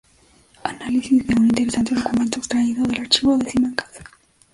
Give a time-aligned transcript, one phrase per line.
[0.63, 3.91] Análisis de un interesante documento extraído del Archivo de Simancas.